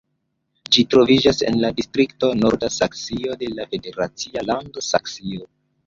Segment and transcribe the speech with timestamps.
[0.77, 5.53] Ĝi troviĝas en la distrikto Norda Saksio de la federacia lando Saksio.